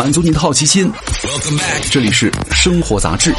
[0.00, 0.90] 满足您的好奇心。
[1.90, 3.34] 这里是生活杂志。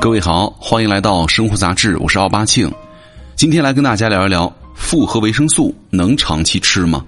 [0.00, 2.72] 各位好，欢迎来到生活杂志，我是奥巴庆。
[3.34, 7.04] 今天来跟大家聊一聊复合维生素能长期吃吗？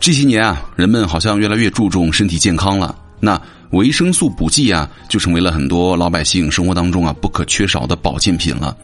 [0.00, 3.40] 这些年啊，人们好像越来越注重身体健康了，那
[3.70, 8.76] 维生素补剂啊，就成为了很多老百姓生活当中啊不可缺少的保健品了。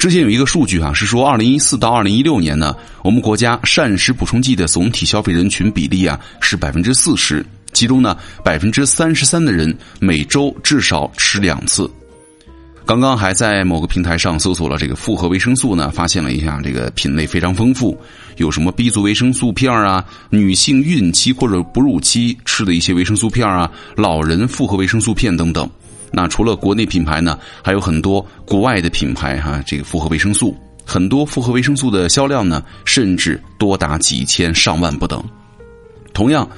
[0.00, 11.88] 之前有一个数据啊，是说二零一四到二零一六年呢，我们国家膳食补充剂的总体消费人群比例啊是百分之四十，其中呢百分之三十三的人每周至少吃两次。
[12.90, 17.96] 刚刚还在某个平台上搜索了这个复合维生素呢，发现了一下这个品类非常丰富，
[18.36, 25.70] 有什么 B 族维生素片啊，女性孕期或者哺乳期吃的一些维生素片啊，老人复合维生素片等等。
[26.10, 30.52] 那除了国内品牌呢，还有很多国外的品牌哈，这个复合维生素，
[30.84, 35.22] 很多复合维生素的销量呢，甚至多达几千上万不等。
[36.12, 36.48] 同样，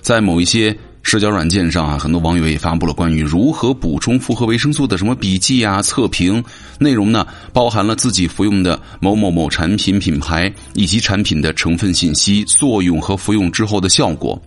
[0.00, 6.42] 在某一些社交软件上啊，很多网友也发布了关于如何补充复合维生素的什么笔记啊、测评，
[6.78, 14.40] 内容呢包含了自己服用的某某某产品品牌以及产品的成分信息、作用和服用之后的效果。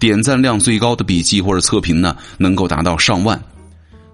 [0.00, 3.40] 点赞量最高的笔记或者测评呢，能够达到上万。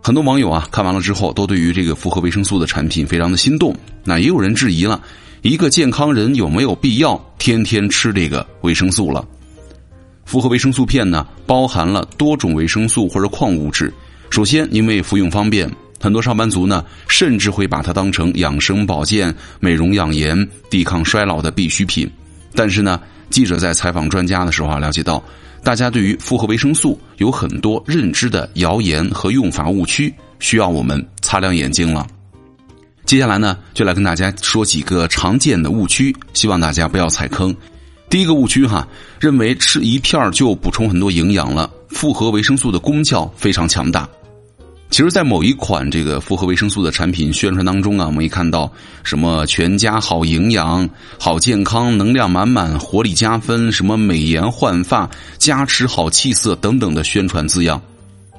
[0.03, 3.75] 很多网友啊看完了之后，都对于这个复合维生素的产品非常的心动。
[4.03, 5.01] 那也有人质疑了，
[5.41, 9.27] 一个健康人有没有必要天天吃这个维生素了？
[10.25, 13.93] 复合维生素片呢，包含了多种维生素或者矿物质。
[14.31, 22.11] 首先，因为服用方便，很多上班族呢，甚至会把它当成养生保健、美容养颜、抵抗衰老的必需品。
[22.55, 23.01] 但是呢，
[23.31, 25.23] 记者在采访专家的时候啊，了解到。
[25.63, 32.07] 大家对于复合维生素有很多认知的谣言和用法误区，需要我们擦亮眼睛了。
[33.07, 37.57] 接下来呢，就来跟大家说几个常见的误区，希望大家不要踩坑。
[38.09, 38.87] 第一个误区哈，
[39.19, 44.09] 认为吃一片就补充很多营养了，复合维生素的功效非常强大。
[44.91, 48.71] 其实，在某一款这个复合维生素的产品宣传当中啊，我们也看到
[49.03, 50.89] 什么全家好营养、
[51.19, 57.83] 好健康、能量满满、活力加分、什么美颜焕发、加持好气色等等的宣传字样，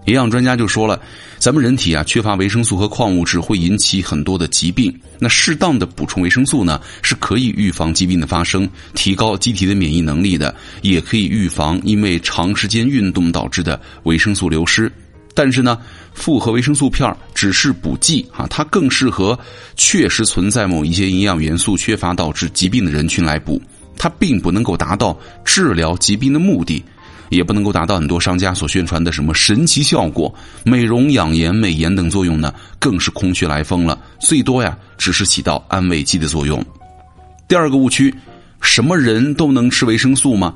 [0.05, 1.01] 营养专家就说了，
[1.39, 14.91] 咱们人体啊缺乏维生素和矿物质会引起很多的疾病，那适当的补充维生素呢，是可以预防疾病的发生，提高机体的免疫能力的，也可以预防因为长时间运动导致的维生素流失。
[15.33, 15.77] 但是呢，
[16.13, 19.37] 复合维生素片只是补剂啊，它更适合
[19.75, 23.61] 确实存在某一些营养元素缺乏导致疾病的人群来补，
[23.97, 26.81] 它并不能够达到治疗疾病的目的，
[27.29, 36.63] 也不能够达到很多商家所宣传的什么神奇效果、美容养颜、美颜等作用呢，更是空穴来风了，最多呀，只是起到安慰剂的作用。
[37.47, 38.13] 第二个误区，
[38.61, 40.53] 什么人都能吃维生素吗？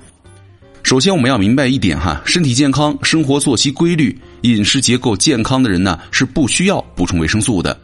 [0.81, 7.77] 首先，我们要明白一点哈，身体健康、生活作息规律、饮食结构健康的人呢，是不需要补充维生素的。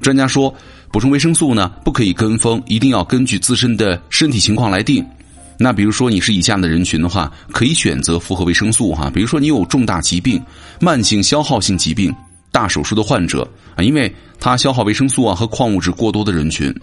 [0.00, 0.54] 专家说，
[0.90, 5.04] 补充维生素呢，不可以跟风，一定要根据自身的身体情况来定。
[5.62, 9.08] 那比如说，你是以下的人群的话，可以选择复合维生素哈。
[9.08, 10.42] 比如说，你有重大疾病、
[10.80, 12.12] 慢性消耗性疾病、
[12.50, 16.74] 大手术的患者啊，因为它消耗维生素啊和矿物质过多的人群。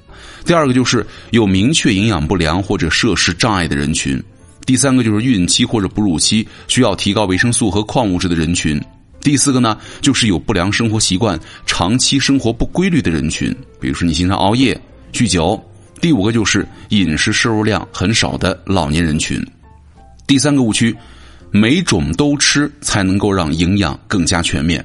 [0.46, 4.18] 第二个就是有明确营养不良或者摄食障碍的人群。
[4.66, 8.82] 第三个就是孕期或者哺乳期需要提高维生素和矿物质的人群。
[9.20, 14.80] 第四个呢，就是有不良生活习惯、长期生活不规律的人群，比如说你经常熬夜、
[15.12, 15.62] 酗酒。
[16.02, 19.46] 第五个就是饮食摄入量很少的老年人群。
[20.26, 20.96] 第三个误区，
[21.52, 24.84] 每种都吃才能够让营养更加全面。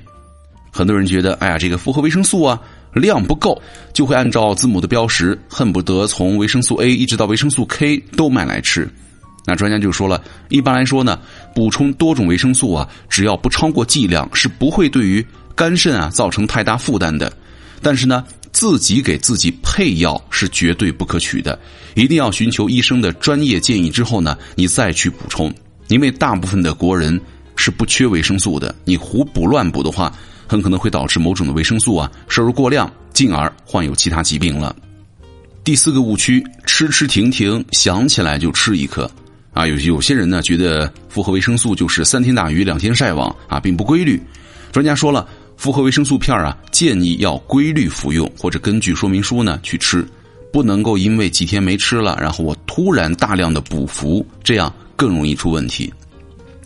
[0.73, 2.61] 很多人觉得，哎呀，这个复合维生素啊
[2.95, 3.61] 量不够，
[3.93, 8.89] 就会按照字母的标识，恨不得从维生素 A 一直到维生素 K 都买来吃。
[9.47, 11.21] 那专家就说了，一般来说呢，
[11.55, 17.31] 补充多种维生素啊，只要不超过剂量，是不会对于肝肾啊造成太大负担的。
[17.83, 21.59] 但是呢，自己给自己配药是绝对不可取的，
[21.95, 25.53] 一定要寻求医生的专业建议之后呢，你再去补充。
[25.89, 27.21] 因为大部分的国人
[27.57, 34.75] 是不缺维生素的，你胡补乱补的话，很可能会导致某种的维生素啊摄入过量，进而患有其他疾病了。
[35.65, 39.11] 第四个误区，吃吃停停，想起来就吃一颗。
[39.53, 44.23] 啊，有有些人呢觉得复合维生素就是三天打鱼两天晒网啊，并不规律。
[44.73, 50.07] 专家说了，复合维生素片啊，建议要规律服用，或者根据说明书呢去吃，
[50.53, 55.93] 不能够因为几天没吃了，然后我突然大量的补服，这样更容易出问题。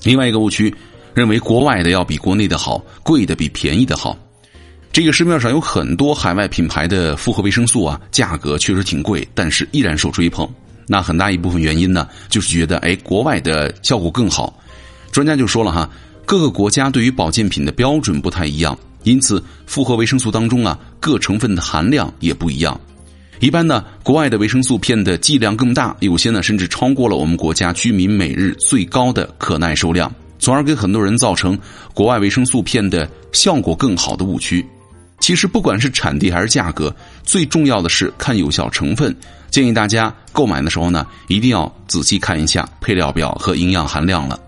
[0.02, 0.74] 另外一个误区，
[1.14, 4.18] 认为国外的要比国内的好，贵的比便宜的好。
[4.90, 10.48] 这个市面上有很多海外品牌的复合维生素啊，价格确实挺贵，但是依然受追捧。
[10.86, 14.58] 那很大一部分原因呢，就是觉得哎，国外的效果更好。
[15.12, 15.88] 专家就说了哈，
[16.28, 22.78] 各个国家对于保健品的标准不太一样，因此复合维生素当中啊，各成分的含量也不一样。
[23.40, 31.58] 一般呢，国外的维生素片的剂量更大，有些呢甚至超过了我们国家居民每日最高的可耐受量，从而给很多人造成
[31.94, 34.62] 国外维生素片的效果更好的误区。
[35.20, 39.16] 其实不管是产地还是价格，最重要的是看有效成分。
[39.48, 44.38] 建议大家购买的时候呢，一定要仔细看一下配料表和营养含量了。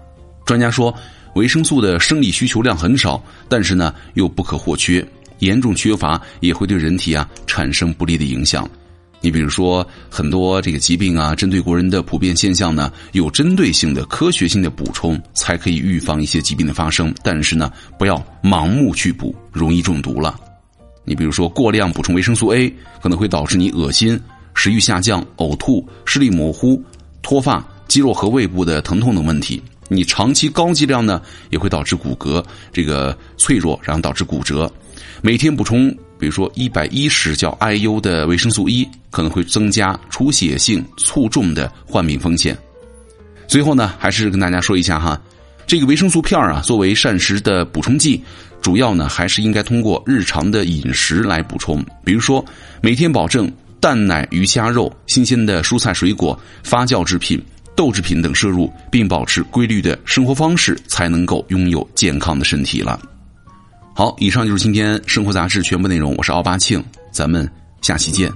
[0.44, 0.94] 专家说，
[1.35, 5.06] 维生素的生理需求量很少，但是呢又不可或缺，
[5.38, 8.69] 严重缺乏也会对人体啊产生不利的影响。
[9.23, 17.15] 你比如说，很多这个疾病啊，针对国人的普遍现象呢，有针对性的、科学性的补充，才可以预防一些疾病的发生。
[17.23, 20.41] 但是呢，不要盲目去补，容易中毒了。
[21.05, 24.19] 你比如说，过量补充维生素 A，可能会导致你恶心、
[24.55, 26.83] 食欲下降、呕吐、视力模糊、
[27.21, 29.62] 脱发、肌肉和胃部的疼痛等问题。
[29.92, 31.20] 你长期高剂量呢，
[31.50, 32.42] 也会导致骨骼
[32.72, 34.72] 这个脆弱，然后导致骨折。
[35.20, 42.56] 每天补充，比如说一百一十叫 IU 的维生素 E，可能会增加出血性卒中的患病风险。
[43.48, 45.20] 最后呢，还是跟大家说一下哈，
[45.66, 48.22] 这个维生素片啊，作为膳食的补充剂，
[48.62, 51.84] 主要呢还是应该通过日常的饮食来补充。
[52.04, 52.44] 比如说，
[52.81, 53.50] 每天保证
[53.81, 57.42] 蛋奶鱼虾肉、新鲜的蔬菜水果、发酵制品、
[57.81, 63.00] 豆制品等摄入，并保持规律的生活方式，才能够拥有健康的身体了。
[63.94, 66.15] 好，以上就是今天生活杂志全部内容。
[66.19, 67.50] 我是奥巴庆，咱们
[67.81, 68.31] 下期见。